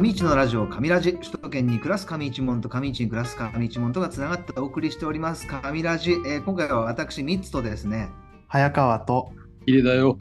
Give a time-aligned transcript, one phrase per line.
[0.00, 6.12] 上市のラジオ、上ラジ、首都圏に暮らす上市門と上市に暮らす上市門とがつながってお送りしております、上ラジ。
[6.24, 8.08] えー今回は私、ミッツとですね、
[8.46, 9.32] 早川と
[9.66, 10.16] 入れだよ。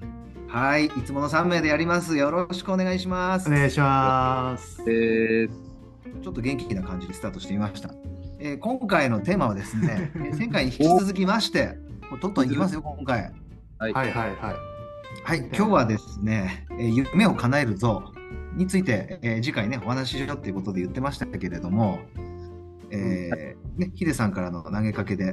[0.48, 2.17] はい、いつもの3名でやります。
[2.17, 3.49] よろしくお願いします。
[3.49, 4.81] お願いします。
[4.89, 5.49] えー、
[6.23, 7.91] ちょっと元気な感じでスタートしてみました。
[8.39, 11.77] えー今回のテーマはですね、 えー前回に引き続きまして、
[12.09, 13.31] もうとっといきますよ、今回。
[13.77, 13.94] はい。
[13.94, 14.38] はいはいはい。
[15.23, 18.16] はい、今日はですね、えー夢を叶える像
[18.57, 21.99] について、えー次回ね、お話ししようっていうことで言ってましたけれども、
[22.89, 25.25] えーね、ヒデさんからの投げかけで、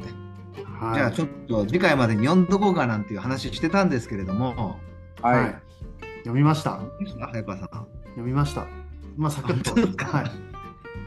[0.78, 4.77] はい、じゃあちょっと次回までに読んどこうかなんていう話してたんですけれども、
[5.23, 5.55] はい、はい。
[6.24, 6.80] 読みました？
[7.32, 7.68] 早川さん。
[7.68, 8.66] 読みました。
[9.16, 10.04] まあサクッと。
[10.04, 10.27] はい。
[10.27, 10.32] す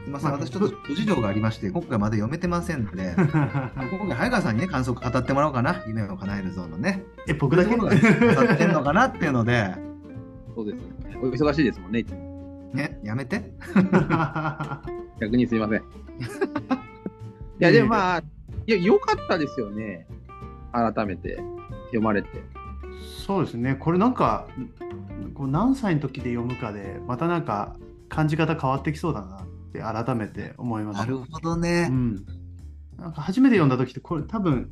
[0.08, 7.03] みません、私ちょっと諸事情がありまして、今回まだ読めてませんので、 今回早川さんにね、感想を語ってもらおうかな、夢を叶える像のね。
[7.27, 7.75] え僕だけ？
[7.75, 9.75] どういうところが語ってんのかなっていうので、
[10.57, 11.16] そうですね。
[11.21, 12.72] お忙しいですもんね、いつも。
[12.73, 13.53] ね、やめて？
[15.22, 15.80] 逆にすいません。
[15.81, 15.83] い
[17.59, 18.23] や、でもまあ、
[18.66, 20.08] いや、良かったですよね。
[20.72, 21.38] 改めて
[21.86, 22.30] 読まれて。
[23.25, 23.75] そうですね。
[23.75, 24.47] これなんか
[25.36, 27.75] こう何歳の時で読むかでまたなんか
[28.09, 31.05] 感じ方変わってきそうだなって改めて思いました。
[31.05, 31.88] なるほどうね。
[31.88, 32.16] ん。
[32.97, 34.71] なんか初めて読んだ時ってこれ多分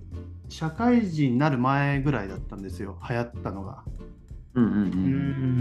[0.49, 2.97] 社会人になる前ぐらいだったんですよ。
[3.08, 3.83] 流行ったのが。
[4.56, 4.75] うんうんう。
[4.75, 4.88] うん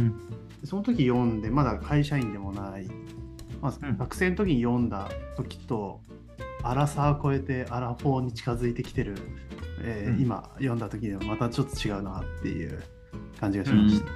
[0.06, 0.20] ん。
[0.64, 2.89] その時読んでまだ会社員でもない、
[3.61, 3.98] まあうん。
[3.98, 6.00] 学生の時に読んだ時と
[6.62, 9.17] アラサー超えてアラフォーに近づいてきてる、
[9.83, 10.22] えーうん。
[10.22, 12.83] 今読んだ時ではまたちょっと違うなっていう
[13.39, 14.12] 感じがしました、ま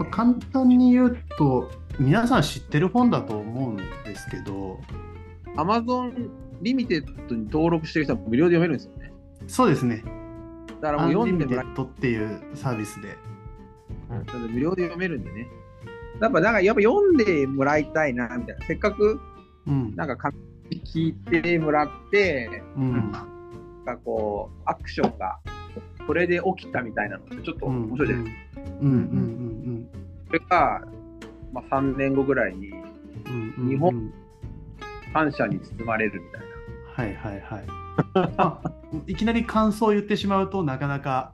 [0.00, 3.82] あ簡単に言うと皆さん知ってる本だと思うんで
[4.16, 4.80] すけど。
[5.56, 6.30] アマゾン
[6.62, 9.12] リミテッドに登録してる人は無料で読めるんですよね。
[9.48, 10.04] そうですね。
[10.80, 13.16] だからもう読んでもらっていうサービスで
[14.08, 15.48] 無料で読めるんでね。
[16.20, 18.66] やっぱ、なんかやっぱ読んでもらいたいな、みたいな。
[18.66, 19.20] せっかく、
[19.66, 19.94] うん。
[19.94, 20.32] なんかか
[20.84, 23.12] 聞いてもらって、うん。
[23.84, 25.38] なんかこう、アクションが、
[26.06, 28.62] これで起きたみたいなのってちょっと面白いじゃないですか。
[28.80, 28.88] うん。
[28.88, 28.92] うん。
[28.92, 29.88] うん。
[30.26, 30.82] それが、
[31.52, 32.84] まあ、3年後ぐらいにうん。
[33.26, 33.54] うん。
[33.58, 33.68] うん。
[33.68, 34.12] 日本
[35.12, 36.40] 感謝に包まれるみたい
[36.98, 37.66] はいはいはい。
[38.36, 38.72] ま あ、
[39.06, 41.32] いきなり感想を言ってしまうとなかなか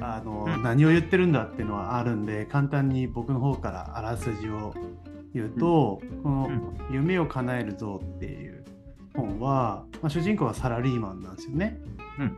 [0.00, 0.62] あの、うん。
[0.62, 4.74] 何を言ってるんだっていうのはあるんで簡単に僕の方からあらすじを
[5.34, 6.50] 言うと、この
[6.90, 8.64] 「夢を叶える像」っていう
[9.14, 11.80] 本は、まあ、主人公はサラリーマンなんですよね。
[12.18, 12.36] うん。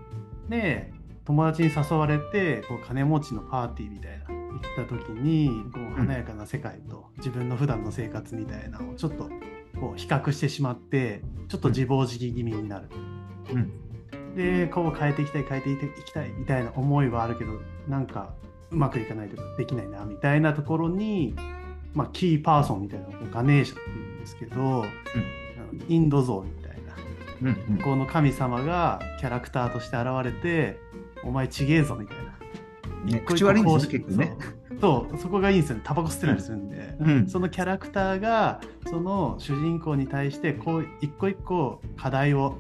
[0.49, 0.93] で
[1.25, 9.29] 友達に誘われてこう金持ちのパーティーみたいな行った時にこう華やかな世界と自分の普段の生活みたいなのをちょっと
[9.79, 12.89] こう比較してしまってちょっと自暴自棄気味になる。
[13.53, 13.88] うん
[14.37, 17.53] でこう変えていきたい変えていきたいみたいな思いはあるけど
[17.89, 18.35] なんか
[18.71, 21.35] うまくいかないとかできないなみたいなところに、
[21.95, 24.85] まあ、キーパーソンみたいなガネーシャっていうんですけど、あの
[25.89, 26.95] インド像みたいな
[27.43, 30.79] うん向こうの神様がキャラクターとして現れて
[31.25, 32.29] 「お前ちげえぞ」みたいな。
[33.05, 34.37] ね口悪いんですよ、結構ね。
[34.81, 36.97] そうそこがいいんですよねタバコ吸ってたりするんで。
[37.01, 42.59] うんそのキャラクターがその主人公に対してこう一個一個課題を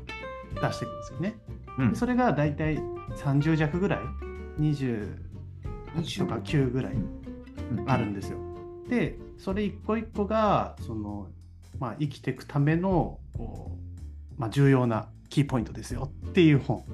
[0.54, 1.36] 出していくんですよね。
[1.78, 2.78] うんそれが大体
[3.16, 4.00] 30弱ぐらい
[4.60, 6.94] 28とか9ぐらい
[7.86, 8.38] あるんですよ。
[8.88, 11.28] でそれ一個一個がその、
[11.78, 13.76] まあ、生きていくためのこ
[14.36, 16.84] う、まあ、重要なキーポイントですよっていう本。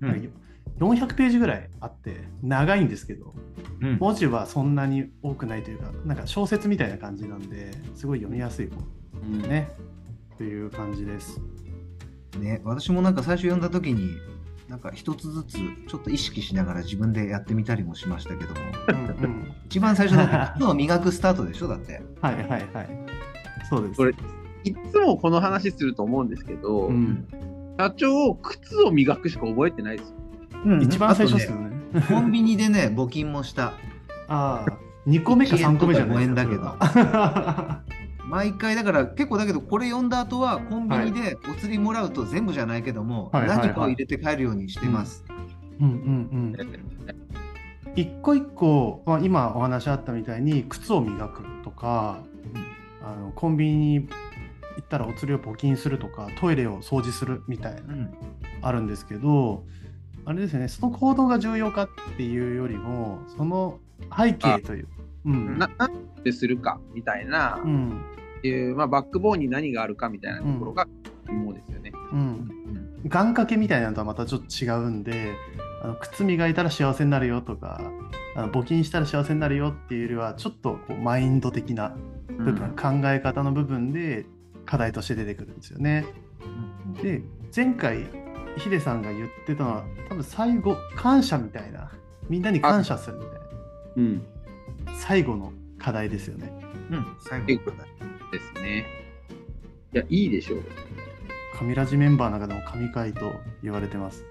[0.00, 0.32] うん
[0.80, 3.34] 400ページぐらいあって長いんですけど
[3.82, 8.70] うん文字はそんなに多くないというかなんか小説みたいな感じなんですごい読みやすい
[9.20, 9.48] 本な。
[9.48, 9.70] ね
[10.38, 11.38] という感じです。
[12.38, 14.16] ね、私もなんか最初読んだ時に
[14.68, 15.58] なんか一つずつ
[15.88, 21.68] ちょっと意識しながら自分でやってみたりもしましたけどもうんうん、一番最初だって 靴を磨くスタートでしょ？
[21.68, 22.88] だってはいはいはい。
[23.68, 23.96] そうです。
[23.96, 24.14] これ
[24.62, 27.26] いつもこの話すると思うんですけど、うん、
[27.78, 30.16] 社長、靴を磨くしか覚えてないですよ。
[30.82, 31.70] 一番最初ですよね。
[31.92, 33.72] ねコンビニでね募金もした
[34.28, 34.78] ああ、
[35.08, 36.40] 2個目か3個目じゃないですか。
[36.42, 37.82] 1円とかそれは
[38.30, 45.24] 毎回だから結構だけどこれ読んだ後はコンビニでお釣りもらうと全部じゃないけども、はい何かを入れて帰るようにしてます、
[45.80, 47.96] うんうんうん。
[47.96, 52.20] 一個一個、まあ、今お話あったみたいに靴を磨くとか、
[53.02, 54.10] あのコンビニに行
[54.80, 58.14] ったらお釣りを募金するとかトイレを掃除するみたいなうん。
[58.62, 59.64] あるんですけど
[60.24, 63.78] あれですよねその行動が重要かっていうよりもその
[64.16, 64.88] 背景という、
[65.24, 65.58] うん。
[65.58, 68.02] ななんでするかみたいな、うん。
[68.42, 70.86] いうまあ、バックボーンに何があるかみたいなところが
[71.26, 71.92] 肝ですよね。
[72.12, 72.48] うん、
[73.06, 75.34] 願掛けみたいなのとはまたちょっと違うんで
[75.82, 77.80] あの靴磨いたら幸せになるよとか
[78.34, 81.94] あの募金したら幸せになるよっていうよりはちょっとこうマインド的な
[82.28, 82.44] うん。
[82.44, 84.24] 部分、考え方の部分で
[84.64, 86.06] 課題として出てくるんですよね。
[87.02, 87.22] で
[87.54, 88.06] 前回
[88.56, 91.90] ヒデさんが言ってたのは多分最後感謝みたいな。
[92.28, 93.38] みんなに感謝するみたいな。
[93.96, 94.22] うん。
[95.00, 96.52] 最後の課題ですよね。
[96.90, 97.58] うん、最後で
[98.38, 98.84] すね。
[99.94, 100.62] いや、いいでしょう。
[101.58, 103.32] 神ラジメンバーの中でも神回と
[103.62, 104.26] 言われてます。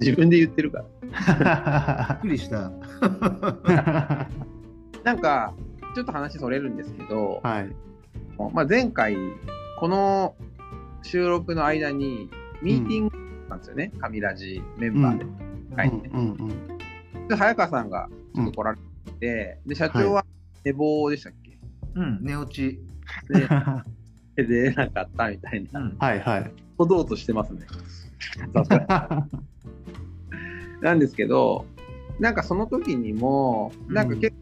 [0.00, 0.84] 自分で言ってるか
[1.40, 2.20] ら。
[2.22, 2.70] びっくりした。
[5.02, 5.52] なんか、
[5.96, 7.74] ちょっと話それるんですけど、はい。
[8.52, 9.16] まあ、前回、
[9.80, 10.36] この
[11.02, 12.30] 収録の間に、
[12.62, 13.18] ミーティング
[13.48, 15.26] なんですよね、神ラジメンバーで。
[15.74, 16.71] はいうんうんうん
[17.32, 18.78] で、早川さんがちょっと来られ
[19.18, 20.26] て、で、社長は
[20.64, 21.58] 寝坊でしたっけ、
[21.94, 22.78] うん、寝落ち。
[24.36, 26.52] で、出れなかったみたいな、うんはいはい。
[26.76, 27.66] ほどうとしてますね。
[30.82, 31.64] なんですけど、
[32.20, 34.36] なんかその時にも、なんか結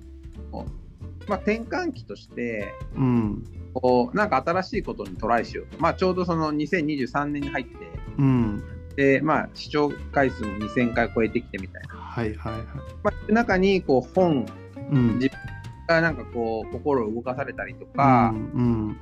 [0.50, 0.66] 構、
[1.28, 3.44] まあ、転換期として、うん。
[3.72, 7.76] こうなんか新しいことにトライしようと、まあ、ちょうどその2023年に入って、
[8.18, 8.64] うん。
[8.96, 12.62] でまあ、視聴回数も2000回超えてきてみたいな、はいはいはい。
[13.02, 14.46] まあ、中にこう本
[14.90, 15.18] うん。
[15.18, 15.30] 自
[15.86, 18.96] がなんかこう心を動かされたりとかう、ん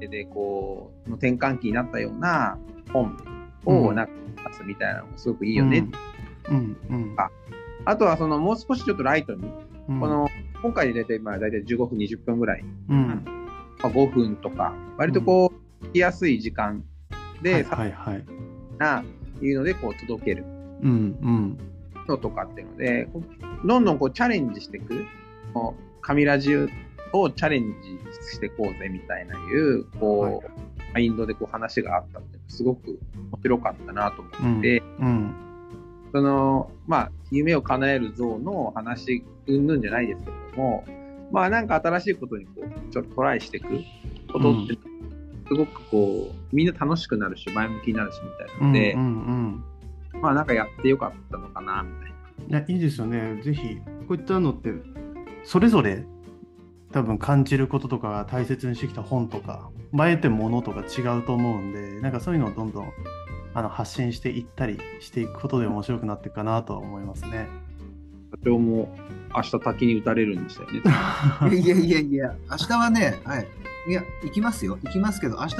[0.00, 2.56] でこうの転換期になったような
[2.92, 3.16] 本
[3.66, 4.12] うんをなんか
[4.50, 5.84] 出すみたいなのもすごくいいいよね、
[6.48, 7.14] うんうん。
[7.16, 7.30] あ
[7.84, 9.50] あとはそのもう少しちょっとライトに、
[9.88, 10.28] うんこの
[10.62, 13.24] 今回で大体まあ大体15分20分ぐらい、うん。
[13.80, 16.84] まあ、5分とか割とこう聞きやすい時間
[17.42, 18.24] で、はいはいはい。
[18.78, 19.04] な
[19.42, 20.44] いうのでこう届ける。
[20.82, 21.58] うんうん。
[22.08, 23.08] のとかっていうので
[23.64, 25.04] どんどんこうチャレンジしていく。
[25.54, 26.54] こう神ラジ
[27.12, 27.98] をチャレンジ
[28.32, 30.68] していこうぜみたいないうこう、はい。
[30.94, 32.98] マインドでこう話があったっていうのがすごく
[33.32, 35.34] 面白かったなと思って、うん。
[36.12, 40.84] そのまあ夢を叶える像の話うんぬんじゃないですけれども
[41.30, 43.68] まあなんか新しいことにこうちょっとトライしていく
[44.32, 44.78] ことって、
[45.48, 49.64] すごくこうみんな楽しくなるし前向きになるしみたいなので、うんうん
[50.20, 52.16] まあなんかやってよかったのかなみたいな。
[52.44, 52.50] うん。
[52.50, 53.40] いや、いいですよね。
[53.42, 53.76] ぜひ、
[54.08, 54.72] こういったのって、
[55.44, 56.04] それぞれ
[56.92, 62.92] 多分感じることとか大切にしてきた本とか、前ってものとか違うと思うんで、なんかそういうのをどんどん
[63.54, 67.48] あの発信していったりしていくことで面白くなっていくかなとは思いますね。
[68.30, 68.94] 社長も
[69.34, 71.56] 明日滝に打たれるんでしたよね。
[71.56, 73.46] い やいやいやいや、明日はね、はい。
[73.88, 74.78] いや、行きますよ。
[74.84, 75.56] 行きますけど、明日、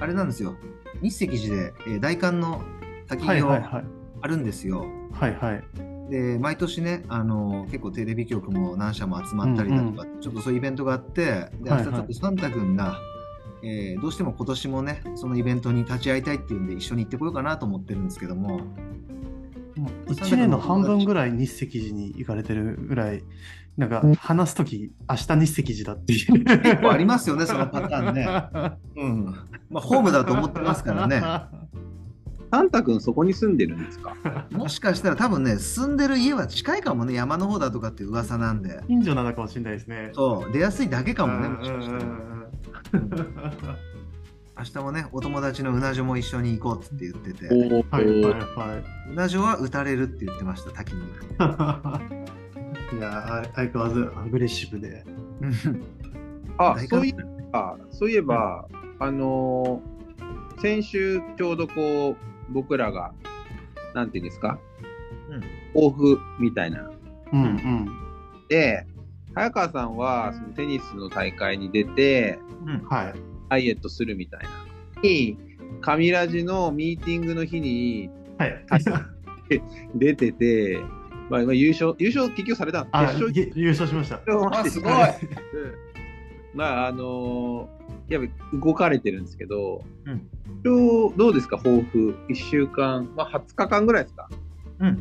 [0.00, 0.54] あれなんですよ。
[1.00, 2.62] 日石寺で、えー大寒の
[3.08, 3.84] 滝はい行はいはい。
[4.20, 4.86] あるんですよ。
[5.12, 5.64] はいはい。
[6.10, 12.98] で、毎年ね、あの結構テレビ局も何社も集まったりだとか、ちょっとそういうイベントがあって、で、明はいはい日ちょっとサンタ君が、
[13.62, 18.60] えーどうしても今年もね、そのイベントに立ち会いたいっていうんで、一緒に行ってこようかなと思ってるんですけども、
[20.12, 23.22] 1年の半分ぐらい日石寺に行かれてるぐらい、
[23.76, 26.44] なんか話すとき、明日日石寺だっていう。
[26.44, 28.26] 結構ありますよね、 そのパターンね。
[28.96, 29.24] うん。
[29.70, 31.22] まあ、ホームだと思ってますからね。
[32.54, 34.14] サンタ君そこに住んでるんですか？
[34.50, 38.82] もしかしたら多分ね、住んでる家は近いかもね、山の方だとかっていう噂なんで。
[38.88, 40.10] 近所なのかもしれないですね。
[40.12, 43.76] そう、出やすいだけかもね、うんもしかしたら。
[44.56, 51.00] うんうん明日もね、お友達のうなじょも一緒に行こうって言ってて、はいはいはうなじょは打たれるって言ってました、滝に。
[51.00, 51.04] い。
[52.96, 55.04] いや、相変わらずアグレッシブで。
[56.58, 58.68] あ大そういえば、そういえば、
[58.98, 59.92] あのー
[60.60, 62.16] 先週ちょうどこう、
[62.52, 63.12] 僕らが、
[63.94, 64.60] なんていうんですか、
[65.74, 66.88] 抱負みたいな。
[67.32, 67.88] うんうん。
[68.48, 68.86] で、
[69.34, 73.31] 早川さんはそのテニスの大会に出て、うんはい。
[73.52, 74.48] ダイエットするみたいな。
[75.02, 75.36] に、
[75.82, 78.64] 神ラジのミーティングの日にはい。
[79.94, 80.78] 出てて、
[81.28, 84.20] まあ、まあ優勝、優勝結局されたんですあ決勝げ優勝しました。
[84.52, 84.92] あすごい
[86.54, 90.28] まあ、あのーやっぱ動かれてるんですけど、うん
[90.64, 92.14] 今日どうですか、抱負。
[92.28, 94.28] 1週間、まあ、20日間ぐらいですか？
[94.80, 94.98] うん。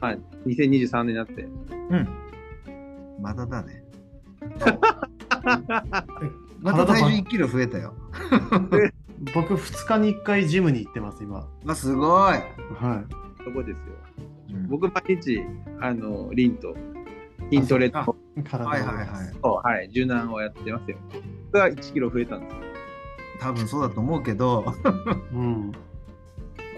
[0.00, 0.18] はい。
[0.46, 1.42] 2023年になって。
[1.42, 1.46] う
[1.96, 2.08] ん。
[3.20, 3.84] まだだね。
[6.60, 7.94] また体重1キロ増えたよ。
[9.34, 11.48] 僕、2日に1回ジムに行ってます、今。
[11.66, 12.10] あ、すごい。
[12.12, 13.04] は
[13.44, 13.84] そこですよ。
[14.52, 15.42] うん僕、毎日、
[15.80, 16.74] あの、リンと
[17.50, 18.16] 筋トレあと、
[18.66, 19.06] はいはいはい。
[19.42, 20.98] はい、柔軟をやってますよ。
[21.52, 22.60] が1キロ増えたんですよ。
[23.40, 24.74] 多分そうだと思うけど、
[25.32, 25.72] うん。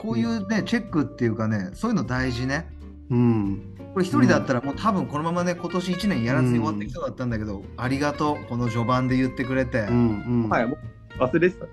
[0.01, 2.72] こういうね、チェックっていうかね、そういうの大事ね。
[3.13, 3.63] うん。
[3.95, 9.81] これ一人だったらもう多分このままね、今年1年やらずに終わってきそうだったんだけど、ありがとう、この序盤で言ってくれて。
[9.83, 10.43] ううん、ん。
[10.45, 10.49] うん。
[10.49, 10.77] はい、も
[11.21, 11.67] う忘れてた。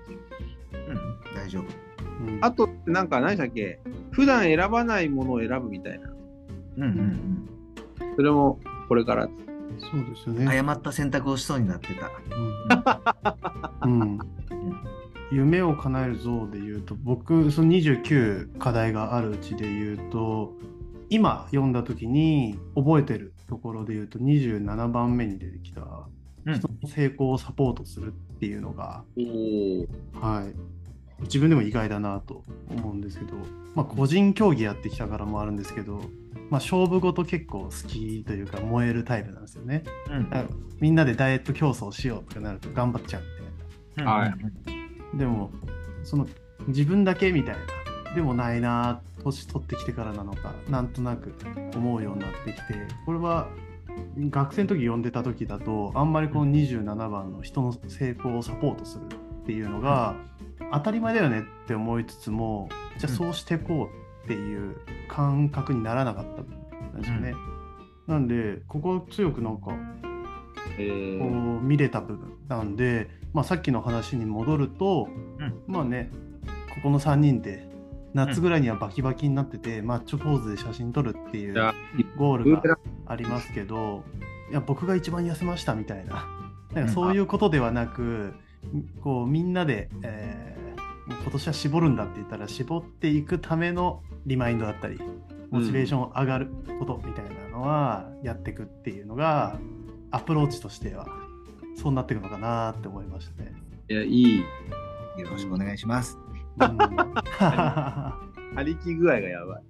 [1.34, 1.62] 大丈夫。
[1.62, 3.80] うんあと、なんか、何でしたっけ？
[4.10, 6.10] 普段選ばないものを選ぶみたいな。
[6.76, 7.48] うんうん
[8.16, 9.26] それも、これから。
[9.78, 10.46] そうですよね。
[10.46, 12.10] 誤った選択をしそうになってた。
[13.86, 14.18] うんうん、
[15.32, 20.52] 夢を叶える像で言うと僕その29課題があるうちで言うと
[21.10, 25.82] 今読んだ時に覚えてるところで言うと27番目に出てきた
[26.46, 26.54] うん。
[26.54, 29.86] 人の成功をサポートするっていうのが、おー。
[30.14, 30.54] はい、
[31.24, 33.34] 自分でも意外だなと思うんですけど、
[33.74, 35.96] まあ、個人競技やってきたからもあるんですけど、
[36.48, 39.84] まあ、勝負事結構好きというか燃えるタイプなんですよね。
[40.10, 40.30] うん。
[40.80, 44.10] みんなでダイエット競争しようとかなると頑張っちゃうみたいな。
[44.12, 45.18] はい。
[45.18, 45.50] でも、
[46.02, 46.26] その
[46.68, 47.60] 自分だけみたいな、
[48.14, 51.34] でもないな、年取ってきてからなのか、なんとなく
[51.74, 52.62] 思うようになってきて、
[53.06, 53.48] これは
[54.18, 59.04] 学生の時読んでた時だと、あんまりこの27番の人の成功をサポートする
[59.42, 60.16] っていうのが、
[60.72, 63.90] 当たり前だよねって思いつつも、じゃあそうしてこ
[64.22, 64.76] うっていう
[65.08, 67.34] 感覚にならなかったんですよね。
[68.06, 69.72] なんで、ここ強くなんか
[70.78, 71.18] えー。
[71.18, 75.62] こう見れた部分なんで、まあ、さっきの話に戻ると、うん。
[75.66, 76.10] まあね
[76.74, 77.68] ここの3人で
[78.14, 81.54] 夏ぐらいにはバキバキになってて、マッチョポーズで写真撮るっていう
[82.16, 84.04] ゴールがありますけど
[84.50, 86.26] いや僕が一番痩せましたみたいな
[86.74, 88.34] なんかそういうことではなく、
[89.02, 90.60] こうみんなで、えー
[91.10, 95.00] もう今年は絞るんだって言ったら絞っていくためのリマインドだったり
[95.50, 96.48] モチベーション上がる
[96.78, 99.58] ことみたいなのはやっていくっていうのが
[100.12, 101.08] アプローチとしては
[101.76, 103.52] そうなっていくのかなって思いましたね。
[103.88, 104.38] いや、いい。
[104.38, 106.18] よろしくお願いします。
[106.58, 106.78] うん
[108.54, 109.62] 張り切具合がやばい。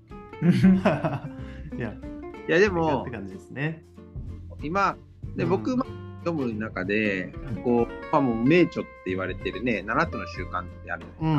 [1.76, 1.92] いや、
[2.49, 3.84] いや、でっもて、感じですね。
[4.62, 4.96] 今、
[5.37, 5.64] でうん
[6.25, 7.32] 読む中で、
[7.64, 11.26] こう、まあ、もう名著って言われてるね、7つの習慣ってあるじゃないですか。
[11.26, 11.38] うんうん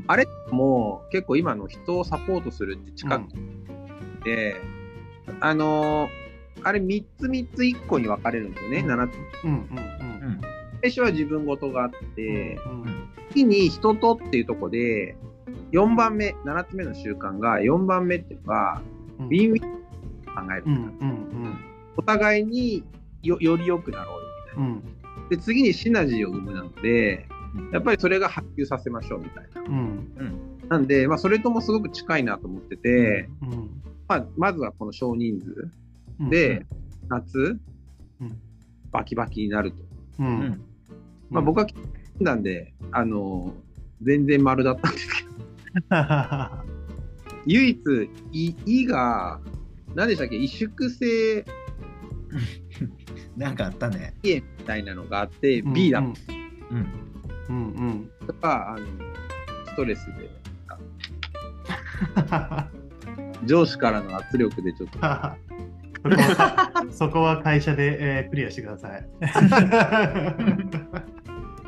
[0.00, 0.04] ん。
[0.06, 3.24] あれも結構今の人をサポートするって近く
[4.24, 4.56] て、
[5.40, 6.24] あのー
[6.66, 9.44] あれ3つ3つ1個に分かれるんですよね、うん7つ。
[9.44, 10.40] うんうん
[10.82, 13.03] 最初は自分事があって、うんうん
[13.34, 15.16] 次に人とっていうとこで、
[15.72, 18.80] 4番目、7つ目の習慣が、4番目っていうのが、
[19.18, 20.62] うんウィンウィン考える。
[20.66, 21.58] うんうん
[21.96, 22.82] お互いに
[23.22, 24.68] よより良くなろうよみたいな。
[24.68, 27.26] うんで、次にシナジーを生むなので
[27.56, 29.60] うん、やっぱりそれが波及させましょうみたいな。
[29.62, 35.68] うんなんで、まあ、それともすごく近いなと思ってて、うんまあ、まずはこの少人数
[36.20, 36.66] うんで、
[37.08, 37.58] 夏
[38.20, 38.38] うん、
[38.90, 39.76] バキバキになると。
[40.20, 40.60] ううんん
[41.30, 41.66] まあ、僕は
[42.20, 43.54] なんで、あの
[44.02, 45.30] 全然丸だったんですけど、
[47.46, 47.80] 唯一、
[48.32, 49.40] い、いが、
[49.94, 51.44] 何でしたっけ、萎縮性
[53.36, 54.14] なんかあったね。
[54.22, 56.14] 家みたいなのがあって、うん B だうん。
[57.48, 58.10] うんうん。
[58.26, 58.86] とか、あの
[59.66, 60.30] ストレスで、
[63.44, 65.36] 上司からの圧力でちょっと、そこは
[66.90, 69.08] そこは会社で、えークリアしてください。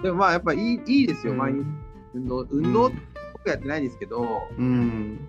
[0.02, 2.46] でもまあやっぱいいいいですよ、毎日うん運動。
[2.50, 2.90] 運動
[3.32, 4.26] 僕やってないですけど、
[4.58, 5.28] うん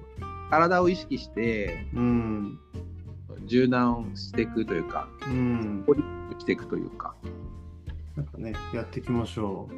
[0.50, 2.60] 体を意識してうん
[3.46, 5.86] 柔軟していくというか、うん
[6.40, 7.16] していくというか。
[8.16, 9.70] なんかねやっていきましょ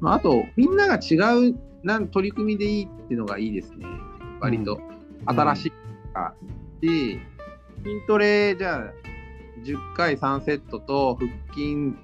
[0.00, 1.14] まあ、あと、みんなが違
[1.50, 3.86] うなん取り組みでいいっていうのがいいですね。
[4.40, 4.78] 割と。
[5.24, 5.72] 新しい
[6.12, 6.34] か、
[6.82, 7.18] し、
[7.82, 8.92] 筋トレじゃあ、
[9.64, 11.96] 10回3セットと腹筋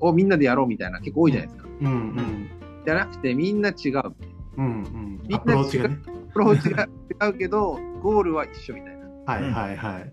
[0.00, 1.68] をみんなでやろうみたいな結構多いじゃないですか。
[1.68, 1.84] う。
[1.84, 2.50] うんうん
[2.84, 4.02] じゃなくて、みんな違う。
[4.56, 5.98] うんうんみんなアプローチがね。
[6.30, 6.88] アプローチが
[7.26, 9.06] 違うけど、ゴールは一緒みたいな。
[9.26, 10.12] はいはいはい。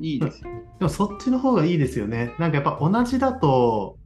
[0.00, 0.50] いいですよ。
[0.78, 2.34] でもそっちの方がいいですよね。
[2.38, 3.98] なんかやっぱ同じだと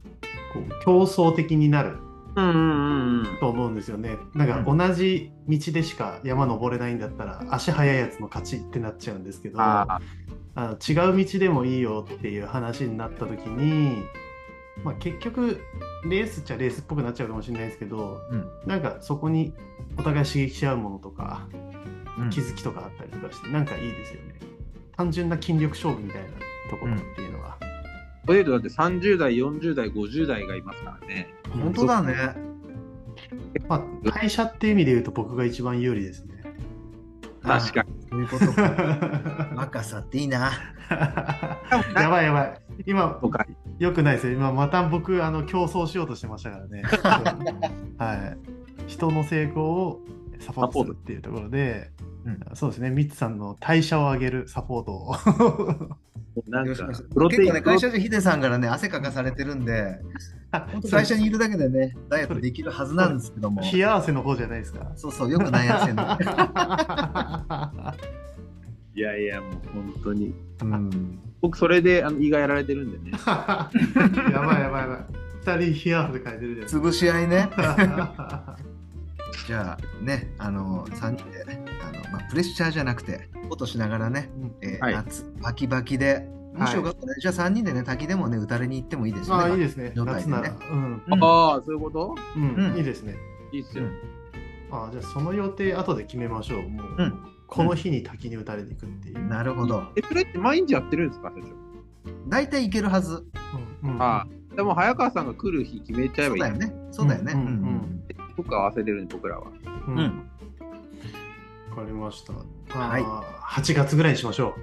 [0.53, 1.97] こう競争的になる
[2.35, 3.37] うんうんうんうん。
[3.39, 4.17] と思うんですよね。
[4.33, 9.99] なんか同じ道でしか山登れないんだったら足速いやつの勝ちってなっちゃうんですけどあ、
[10.55, 14.03] の違う道でもいいよっていう話になった時に、
[14.83, 15.61] まあ、結局
[16.05, 19.53] レースっちゃレースっぽくなっちゃうかもしれないですけどうんなんかそこに
[19.97, 21.47] お互い刺激し合うものとか
[22.17, 24.35] うん気づきとかあったりとかしてなんかいいですよね。
[24.97, 26.29] 単純な筋力勝負みたいな
[26.69, 27.57] ところっていうのは。
[28.25, 31.33] これだって30代、40代、50代がいますからね。
[31.49, 32.35] 本当だね。
[33.67, 36.40] まあ、会社っていう意味で言うと僕が一番有利ですね。
[37.43, 37.89] 確かに。
[38.09, 39.49] そういうことか。
[39.55, 40.51] 若さっていいな。
[41.95, 42.61] やばいやばい。
[42.85, 43.19] 今
[43.79, 44.33] よくないですよ。
[44.33, 46.83] 今また僕あの競争しようとしてましたからね。
[47.97, 48.37] はい。
[48.87, 50.01] 人の成功を
[50.39, 51.91] サポートするっていうところで、
[52.25, 52.89] うんそうですね。
[52.89, 55.15] ミッツさんの代謝を上げるサポートを。
[56.47, 59.99] なんか結構ね、会社でヒデさんからね、汗かかされてるんで、
[60.51, 64.91] 本当会社にいるだけでね、ダイエットできるはずなんですけども、冷や汗の方じゃないですか。
[64.95, 66.03] そうそう、よくない汗の。
[68.93, 70.33] いやいや、もう本当に。
[70.61, 73.17] うん僕、それであの胃がやられてるんでね。
[74.31, 75.57] やばいやばいやばい。
[75.59, 77.49] 二人ヒヤーフで書いてるじゃ潰し合いね。
[79.47, 81.43] じゃあね、あの3人で
[81.81, 84.29] あの、まあ、プレッシャーじゃなくて、落としながらね、
[84.61, 89.43] えーはい夏、バキバキで、もしよかったら、じゃあ3人でね、滝でもね、打たれに行ってもいいですよね。
[89.43, 89.93] ああ、いいですね。
[89.95, 90.55] 状態でね夏なら。
[90.71, 91.01] うん。
[91.07, 92.15] うんああ、そういうこと？
[92.35, 93.15] うん、うんいいですね。
[93.53, 93.85] いいっすよ。
[94.71, 96.69] あじゃあその予定後で決めましょう。
[96.69, 97.13] もう、うん
[97.47, 99.27] この日に滝に打たれていくっていう。
[99.27, 99.83] なるほど。
[99.97, 101.47] え、それって毎日やってるんですか、社長？
[102.29, 103.25] 大体いけるはず。
[103.83, 104.55] うんうんああ。
[104.55, 106.41] でも、早川さんが来る日決めちゃえばいい。
[106.41, 106.73] そうだよね。
[106.91, 107.33] そうだよね。
[107.33, 108.03] うんうんうん
[108.37, 109.47] 僕合わせてるんで、僕らは。
[109.87, 110.29] うん。
[111.71, 112.33] うんわかりました。
[112.73, 114.55] あはい8月ぐらいにしましょ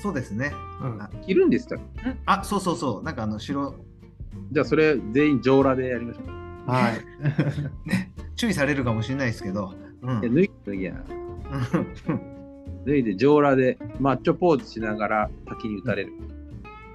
[0.00, 0.52] そうですね。
[0.80, 0.86] う。
[0.86, 2.14] うんあ着るんでしたっけ？
[2.26, 3.02] あ、そうそうそう。
[3.02, 3.74] なんかあの、白、
[4.52, 6.70] じゃあ、それ全員上裸でやりましょう。
[6.70, 6.92] はい。
[8.36, 9.74] 注意されるかもしれないですけど。
[10.02, 10.94] うんいや脱い脱ぎや。
[12.86, 16.12] 脱いで上裸でマッチョポーズしながら滝に打たれる。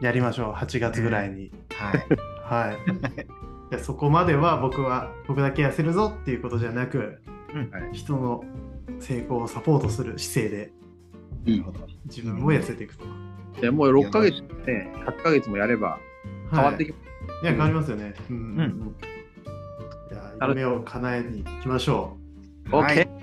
[0.01, 0.54] やりましょう。
[0.54, 1.51] 8月ぐらいに。
[1.74, 2.70] はい。
[2.70, 2.74] は
[3.78, 3.78] い。
[3.80, 7.20] そこまでは僕は僕だけ痩せるぞっていうことじゃなく、
[7.54, 8.44] うんはい人の
[9.01, 10.72] 成功をサポートする姿勢で
[11.46, 11.88] いいなるほど。
[12.05, 13.05] 自分も痩せていくと。
[13.62, 16.00] いやもう6ヶ月ね、8ヶ月もやれば
[16.51, 16.93] 変わってきい
[17.43, 18.13] や、変わりますよね。
[18.29, 18.38] うん。
[18.38, 18.96] うん
[20.12, 22.17] いや、夢を叶えに行きましょ
[22.70, 23.22] はい OK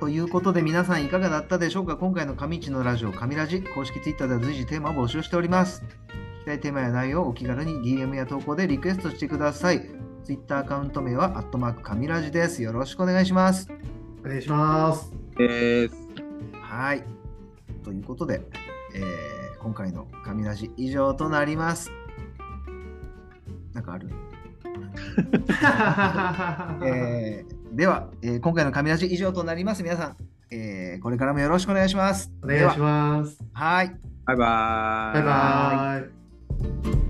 [0.00, 1.96] ということで皆さんいかがだったでしょうか？
[1.96, 5.82] 今回の上市のラジオ上ラジ公式 Twitter では随時テーマを募集しております
[6.38, 9.82] 聞きたいテーマや内容をお気軽に DM や投稿でリクエストしてください
[10.24, 13.87] Twitter アカウント名はアットマーク上ラジですよろしくお願いしますう。
[14.24, 15.12] お願いします。
[15.36, 15.94] です。
[16.60, 17.02] はい
[17.84, 18.42] ということで、
[18.94, 21.90] えー今回の上ラジ以上となります
[23.74, 24.08] なんかある？
[26.86, 30.16] えーでは、えー今回の上ラジ以上となります皆さん、
[30.54, 33.38] えーこれからもよろしくお願いしますお願いします。
[33.52, 33.96] はい
[34.26, 35.22] バイバーイ。
[35.24, 37.07] バイバイ。